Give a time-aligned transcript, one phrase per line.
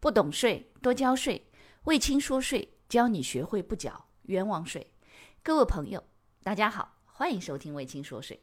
[0.00, 1.46] 不懂税，多交税。
[1.84, 4.90] 魏青说税，教你学会不缴冤枉税。
[5.42, 6.02] 各位朋友，
[6.42, 8.40] 大家好，欢迎收听魏青说税。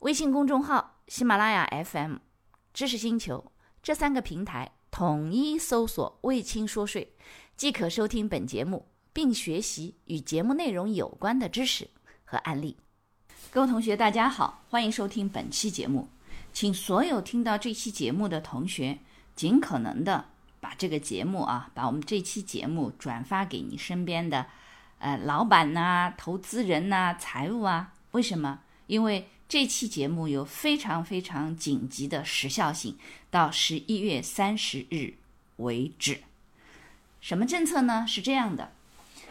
[0.00, 2.16] 微信公众号、喜马拉雅 FM、
[2.74, 3.50] 知识星球
[3.82, 7.16] 这三个平台统一搜索“魏青说税”，
[7.56, 11.88] 即可收听本节目，并学习与节目内容有关的知识
[12.24, 12.76] 和案例。
[13.50, 16.06] 各位同学，大家好，欢迎收听本期节目。
[16.52, 18.98] 请所有听到这期节目的同学，
[19.34, 20.22] 尽可能的
[20.64, 24.46] 把这个节目啊，把我们这期节目转发给你身边的，
[24.98, 27.92] 呃，老板呐、投资人呐、财务啊。
[28.12, 28.60] 为什么？
[28.86, 32.96] 因为这期节目有非常非常紧急的时效性，
[33.30, 35.12] 到十一月三十日
[35.56, 36.22] 为止。
[37.20, 38.06] 什么政策呢？
[38.08, 38.72] 是这样的。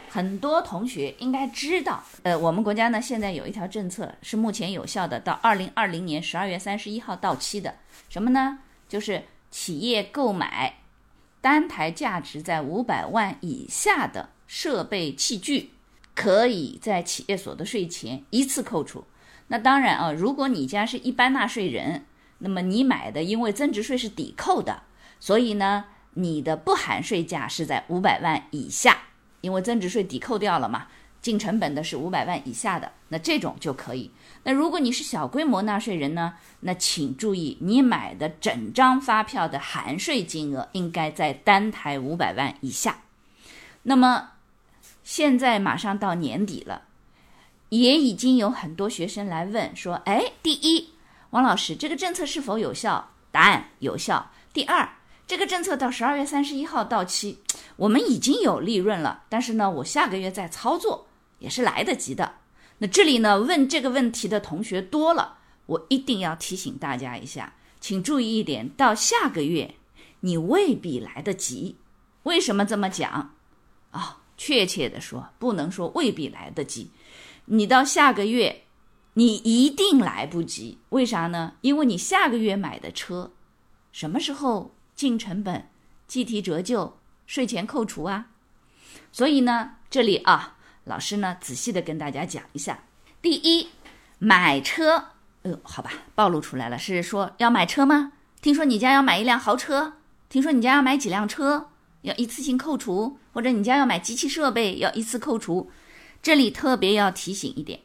[0.09, 7.73] 很多同学应该知道，呃，我们国家呢现在有一条政策是目前有效的，到二零二零年十二月三十一号到期的。
[8.07, 8.59] 什么呢？
[8.87, 10.75] 就是企业购买
[11.43, 15.71] 单台价值在五百万以下的设备器具，
[16.15, 19.03] 可以在企业所得税前一次扣除。
[19.47, 22.05] 那当然啊，如果你家是一般纳税人，
[22.37, 24.83] 那么你买的因为增值税是抵扣的，
[25.19, 25.83] 所以呢，
[26.13, 28.99] 你的不含税价是在五百万以下。
[29.41, 30.87] 因为增值税抵扣掉了嘛，
[31.23, 34.11] 净成本的是五百万以下的，那这种就可以。
[34.43, 42.97] 那如果你是小规模纳税人呢，那请注意，你买的整张发票的含税金额应该在单台五百万以下。
[43.83, 44.31] 那么
[45.03, 46.83] 现在马上到年底了，
[47.69, 50.89] 也已经有很多学生来问说：“哎，第一，
[51.29, 54.29] 王老师，这个政策是否有效？”答案有效。
[54.53, 54.87] 第二。
[55.25, 57.39] 这个政策到十二月三十一号到期，
[57.77, 61.07] 我们已经有利润了，但是呢，我下个月再操作
[61.43, 62.37] 也是来得及的。
[62.79, 65.37] 那这里呢，问这个问题的同学多了，
[65.67, 69.75] 我一定要提醒大家一下，请注意一点，到下个月
[70.21, 71.75] 你未必来得及。
[72.23, 73.35] 为什么这么讲？
[73.91, 76.89] 啊，确切的说，不能说未必来得及，
[77.45, 78.63] 你到下个月
[79.13, 80.79] 你一定来不及。
[80.89, 81.53] 为啥呢？
[81.61, 83.31] 因为你下个月买的车，
[83.91, 84.73] 什么时候？
[84.95, 85.69] 进成本
[86.07, 88.27] 计提折旧税前扣除啊，
[89.11, 90.52] 所以呢，这里啊，
[90.85, 92.79] 老师呢仔细的跟大家讲一下。
[93.21, 93.69] 第一，
[94.19, 94.97] 买车，
[95.43, 98.13] 哎呦，好吧，暴露出来了，是说要买车吗？
[98.41, 99.93] 听说你家要买一辆豪车，
[100.27, 101.69] 听说你家要买几辆车，
[102.01, 105.71] 要一次性扣除，或者你家要买机器设备要一次扣除，
[106.21, 107.79] 这里特别要提醒一点。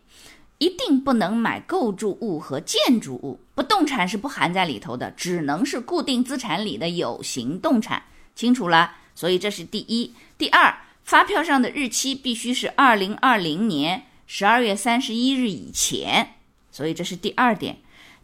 [0.58, 8.02] 一定不能买构筑物和建筑物，不动产是不含在里头的，只能是固定资产里的有形动产，
[8.34, 8.96] 清楚了？
[9.14, 10.12] 所以这是第一。
[10.36, 10.76] 第二，
[11.08, 16.34] 发票上的日期必须是二零二零年十二月三十一日以前，
[16.70, 17.78] 所以这是第二点。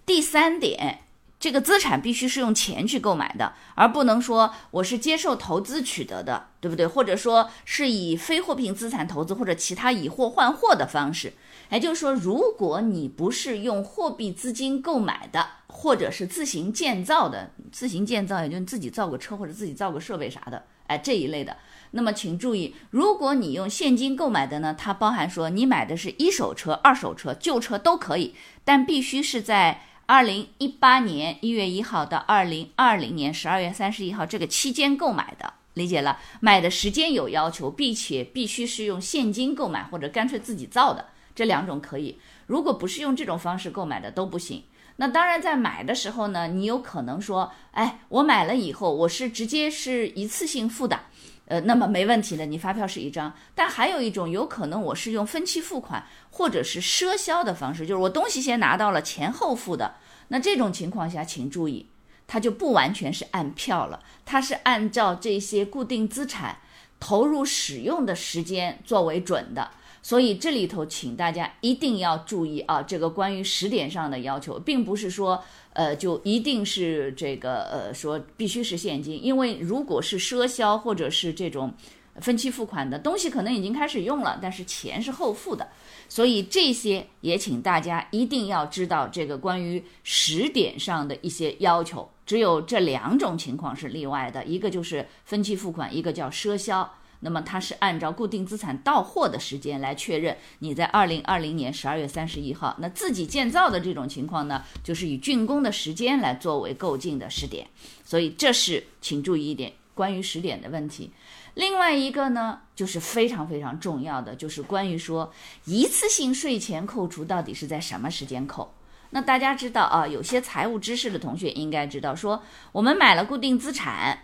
[0.05, 0.99] 第三点。
[1.41, 6.87] 这个资产必须是用钱去购买的，而不能说我是接受投资取得的，对不对？
[6.87, 11.33] 或者说是以非货品资产投资或者其他以货换货的方式。
[11.71, 21.55] 也就是说，如果你不是用货币资金购买的，或者是自行建造的，自行建造也就自己造个车或者自己造个设备啥的，哎，这一类的，
[21.94, 28.34] 那么请注意，如果你用现金购买的呢，它包含说你买的是一手车、二手车、旧车都可以，
[28.65, 29.82] 但必须是在。
[30.06, 36.19] 二零一八年一月一号到二零二零年十二月三十一号这个期间购买的，理解了？
[36.41, 42.19] 买的时间有要求，并且必须是用现金购买或者干脆自己造的，这两种可以。
[42.47, 44.65] 如果不是用这种方式购买的都不行。
[44.97, 51.00] 那当然，在买的时候呢，你有可能说，哎，我买了以后，我是直接是一次性付的。
[51.47, 59.97] 呃，那么没问题的，你发票是一张，但还有一种有可能我是用分期付款或者是赊销的方式，就是我东西先拿到了，钱后付的。
[60.28, 61.87] 那这种情况下，请注意，
[62.27, 66.56] 它就不完全是按票了，它是按照这些固定资产
[66.99, 69.71] 投入使用的时间作为准的。
[70.04, 75.42] 所以这里头，请大家一定要注意啊，这个关于时点上的要求，并不是说，
[75.72, 81.72] 呃，就一定是这个，呃，说必须是现金，因为如果是赊销或者是这种
[82.16, 85.66] 分期付款的东西，可能已经开始用了，但是钱是后付的，
[86.07, 96.92] 所以这些也请大家一定要知道这个关于时点上的一些要求，只有这两种情况是例外的，一个就是分期付款，一个叫赊销。
[97.24, 107.66] 那么它是按照固定资产到货的时间来确认你在二零二零年十二月三十一号，那自己建造的这种情况呢，就是以竣工的时间来作为购进的时点，
[108.04, 111.10] 所以这是请注意一点关于时点的问题。
[111.54, 115.32] 另外一个呢，就是非常非常重要的，就是关于说
[115.65, 118.74] 一次性税前扣除到底是在什么时间扣？
[119.10, 122.42] 那大家知道啊，有些财务知识的同学应该知道，说
[122.72, 124.18] 我们买了固定资产。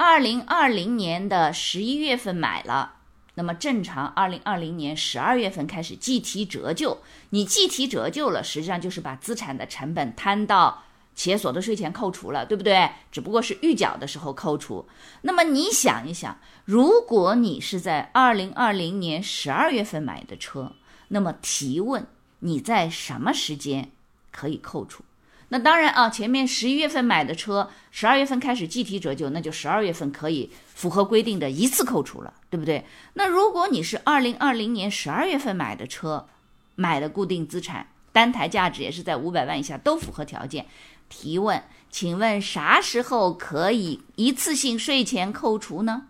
[0.00, 2.94] 二零二零年的十一月份买了，
[3.34, 6.98] 那么正常二零二零年十二月份开始计提折旧。
[7.30, 10.84] 你计提折旧了，实际上就是把资产的成本摊到
[11.16, 12.88] 企业所得税前扣除了，对不对？
[13.10, 14.88] 只不过是预缴的时候扣除。
[15.22, 20.74] 那么你想一想，如果你是在二零二零年十二月份买的车，
[21.08, 22.06] 那么提问
[22.38, 23.90] 你在什么时间
[24.30, 25.02] 可以扣除？
[25.50, 32.84] 那当然啊，前面十一月份买的车，十二月份开始计提折旧，那就十二月份可以符合规定的一次扣除了，对不对？
[33.14, 36.28] 那如果你是二零二零年十二月份买的车，
[36.74, 40.66] 买的固定资产，单台价值也是在五百万以下，都符合条件。
[41.08, 46.08] 提问，请问啥时候可以一次性税前扣除呢？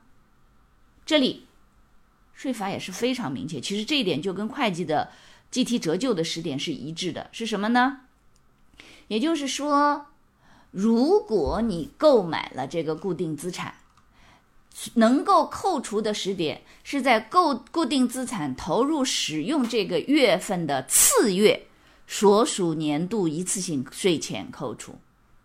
[1.06, 1.46] 这里
[2.34, 5.10] 税法也是非常明确，其实这一点就跟会计的
[5.48, 8.00] 计提折旧的时点是一致的，是什么呢？
[9.08, 10.06] 也就是说，
[10.70, 13.74] 如果你购买了这个固定资产，
[14.94, 21.66] 能够扣除的时点是在购固定资产投入使用这个月份的次月，
[22.06, 24.94] 所属年度一次性税前扣除。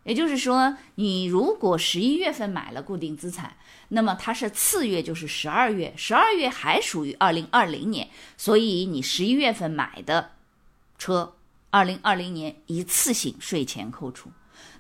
[0.04, 3.56] 也就是说，你如果十一月份买了固定资产，
[3.88, 10.32] 那么它是次月，就是十二月，十二月还属于二零二零年，所以你十一月份买的
[10.98, 11.34] 车。
[11.74, 14.30] 二零二零年一次性税前扣除。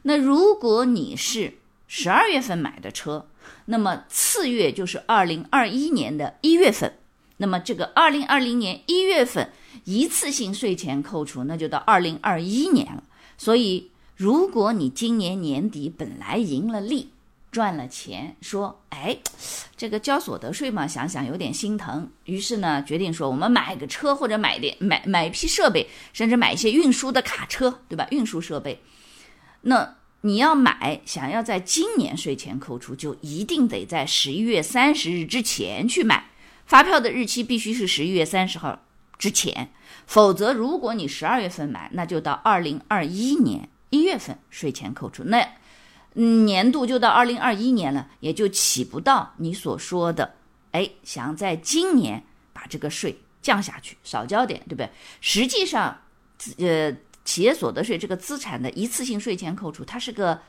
[0.04, 1.56] 那如果你是
[1.88, 3.25] 十二月份买的车，
[3.66, 7.00] 那么次月就是二零二一年的一月份，
[7.38, 9.51] 那么这个二零二零年一月份
[9.86, 13.04] 一次性税前扣除，那就到二零二一年了。
[13.39, 17.10] 所以，如果你今年年底本来盈了利，
[17.54, 19.16] 赚了钱，说，哎，
[19.78, 28.08] 这个交所得税嘛，想想有点心疼，于是呢，决定说，我们买个车或者买点买买一批设备，甚至买一些运输的卡车，对吧？
[28.10, 28.82] 运输设备，
[29.62, 36.32] 那你要买，想要在今年税前扣除，就一定得在十一月三十日之前去买，
[36.66, 38.82] 发票的日期必须是十一月三十号
[39.20, 39.70] 之前，
[40.08, 45.48] 否则如果你十二月份买，那就到二零二一年一月份税前扣除，那。
[46.15, 50.36] 嗯年度就到二零二一年了，也就起不到你所说的，
[50.71, 54.89] 哎，想在今年把这个税降下去，少交点，对不对？
[55.21, 55.98] 实际上，
[56.57, 56.95] 呃，
[57.25, 60.39] 企业所得税这个资产的一次性税前扣除，它是个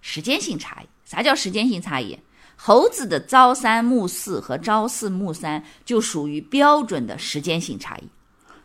[0.00, 0.86] 时间性差异。
[1.04, 2.18] 啥叫时间性差异？
[2.56, 8.08] 猴子的朝三暮四和朝四暮三就属于标准的时间性差异。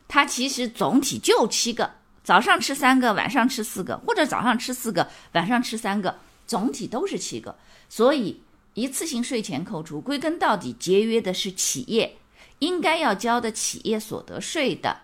[0.07, 1.89] 它其实总体就七个，
[2.23, 6.15] 早上吃三个，晚上吃四个，或者早上吃四个，晚上吃三个。
[6.49, 7.55] 总体都是七个，
[7.87, 8.41] 所以
[8.73, 12.17] 一次性税前扣除，归根到底节约的是企业
[12.57, 15.01] 应该要交的企业所得税的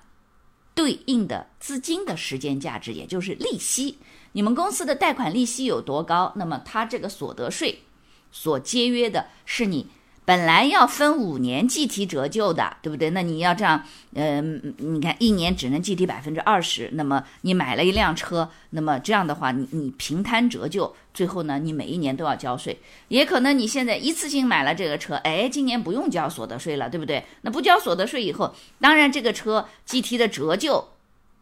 [0.74, 4.00] 对应的资金的时间价值，也就是利息。
[4.32, 7.84] 你们公司的贷款利息有多高，那么它这个所得税
[8.32, 9.86] 所节约的是你。
[10.26, 13.12] 本来要分五年计提折旧的，对不对？
[13.12, 13.84] 那你要这样，
[14.16, 16.90] 嗯，你看一年只能计提百分之二十。
[16.94, 22.80] 那么你买了一辆车，那么这样的话，你你平摊折旧，最后呢，你每一年都要交税。
[23.10, 27.24] 也可能你现在一次性买了这个车，哎，今年不用交所得税了，对不对？
[27.42, 30.90] 那不交所得税以后，当然这个车计提的折旧，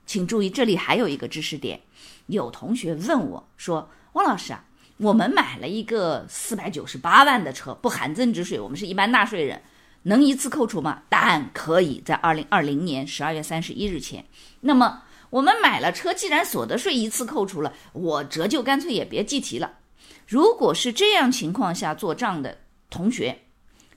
[0.05, 1.79] 请注意这里还有一个知识点。
[2.25, 4.65] 有同学问我说：“汪老师啊。”
[4.97, 9.61] 我们买了一个四百九十八万的车，不含增值税，我们是一般纳税人，
[10.03, 11.03] 能一次扣除吗？
[11.09, 14.25] 答案可以在二零二零年十二月三十一日前。
[14.61, 19.79] 那么我们买了车，既然所得税一次扣除了，我折旧干脆也别计提了。
[20.27, 23.41] 如果是这样情况下做账的同学，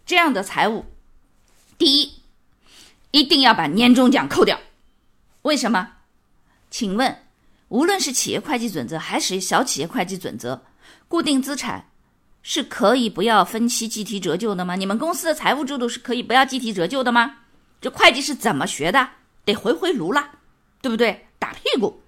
[0.06, 0.87] 这样的财务，
[1.76, 2.23] 第一，
[3.11, 4.59] 一定要把年终奖扣掉。
[5.42, 5.92] 为什么？
[6.71, 7.23] 请问，
[7.68, 10.64] 无论是企业会计准则还是小企业会计准则？
[11.09, 11.90] 固定资产
[12.43, 14.76] 是可以不要分期计提折旧的吗？
[14.76, 17.38] 你们公司的财务制度是可以不要计提折旧的吗？
[17.81, 19.11] 这会计是怎么学的？
[19.45, 20.38] 得回回炉了，
[20.81, 21.26] 对不对？
[21.38, 22.00] 打屁股。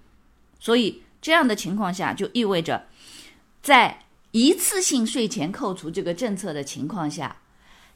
[0.59, 2.87] 所以这样的情况下，就意味着
[3.61, 7.37] 在一次性税前扣除这个政策的情况下，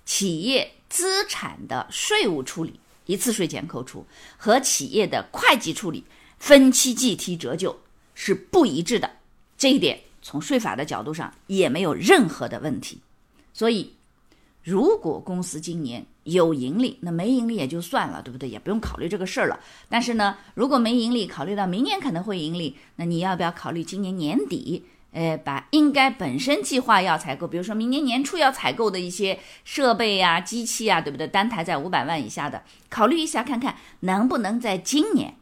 [0.05, 4.05] 企业资产的税务处理一次税前扣除
[4.37, 6.03] 和企业的会计处理
[6.39, 7.79] 分期计提折旧
[8.15, 9.09] 是不一致的。
[9.57, 9.99] 这一点。
[10.23, 12.99] 从税法的角度上也没有任何的问题，
[13.53, 13.93] 所以
[14.63, 18.47] 如果公司今年有盈利，那没盈利也就算了，对不对？
[18.47, 19.59] 也不用考虑这个事儿了。
[19.89, 31.27] 但是呢，如果没盈利，考虑到明年可能会盈利，那你要不要考虑今年年底，呃，把应该本身计划要采购，比如说明年年初要采购的一些设备呀、机器啊，对不对？
[31.27, 35.35] 单台在五百万以下的，考虑一下看看能不能在今年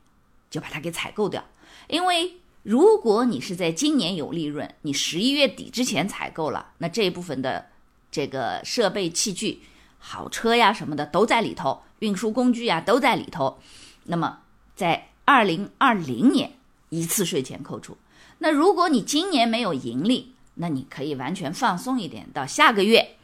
[0.50, 1.46] 就把它给采购掉，
[1.88, 2.41] 因为。
[2.64, 7.68] 如果你是在今年有利润，你十一月底之前采购了，那这一部分的
[8.12, 9.62] 这个设备器具、
[9.98, 13.60] 好车呀什么的都在里头，运输工具呀都在里头。
[14.06, 14.40] 那么
[14.76, 16.54] 在二零二零年
[16.90, 17.98] 一次税前扣除。
[18.40, 23.16] 那如果你今年没有盈利，那你可以完全放松一点，到下个月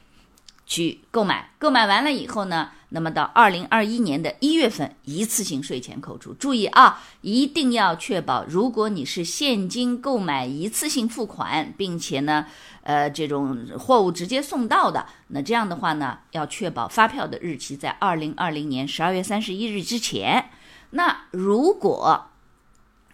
[0.67, 1.49] 去购买。
[1.57, 6.33] 购买完了以后呢，那么到二零二一年的一月份一次性税前扣除。
[6.35, 12.45] 注意啊，一定要确保，如果你是现金购买一次性付款，并且呢，
[12.83, 20.51] 呃，这种货物直接送到的，那这样的话呢，要确保发票的日期在二零二零年十二月三十一日之前。
[20.91, 22.27] 那如果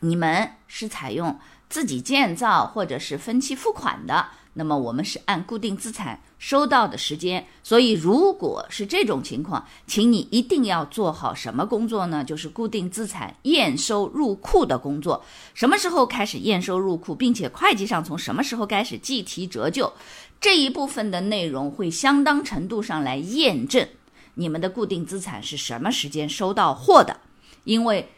[0.02, 7.46] 你们是采用自己建造或者是分期付款的，那么我们是按固定资产收到的时间。
[7.64, 12.24] 所以，如果是这种情况，请你一定要做好什么工作呢？
[12.24, 15.24] 就是固定资产验收入库的工作。
[15.54, 19.92] 什么时候开始验收入库，并且会计上从什么时候开始计提折旧，
[20.40, 23.88] 这一部分的内容会相当程度上来验证
[24.36, 27.20] 你们的固定资产是什么时间收到货的。
[27.64, 28.10] 因为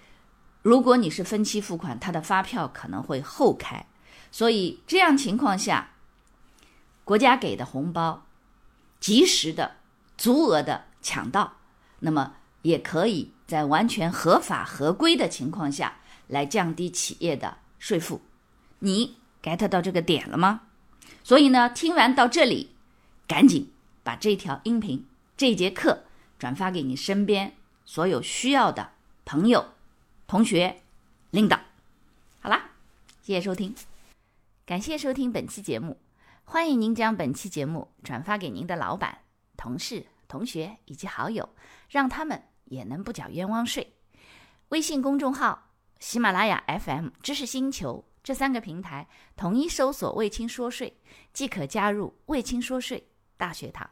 [0.63, 3.86] 如果你是分期付款，它的发票可能会后开，
[4.32, 5.92] 所以这样情况下，
[7.05, 8.25] 国家给的红包
[9.00, 9.77] 及时的、
[10.17, 11.53] 足额的抢到，
[12.00, 18.19] 那么也可以在完全合法合规的情况下来降低企业的税负。
[18.79, 20.63] 你 get 到这个点了吗？
[21.24, 22.71] 所以呢，听完到这里，
[23.25, 23.71] 赶紧
[24.03, 25.07] 把这条音频、
[25.38, 26.03] 这节课
[26.38, 28.91] 转发给你身边所有需要的。
[29.27, 29.74] 朋友、
[30.27, 30.83] 同学、
[31.31, 31.59] 领导，
[32.41, 32.69] 好啦，
[33.24, 33.74] 谢谢收听，
[34.67, 35.97] 感谢收听本期节目，
[36.48, 39.18] 欢迎您将本期节目转发给您的老板、
[39.58, 41.50] 同事、同学以及好友，
[41.90, 43.96] 让他们也能不缴冤枉税。
[44.70, 51.02] 微信公众号、喜马拉雅 FM、知识星球这三个平台统一搜索“卫青说税”，
[51.34, 53.90] 即可加入“卫青说税”大学堂。